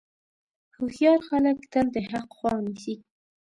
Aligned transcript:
هوښیار 0.77 1.19
خلک 1.29 1.57
تل 1.71 1.85
د 1.95 1.97
حق 2.09 2.27
خوا 2.37 2.53
نیسي. 2.65 2.95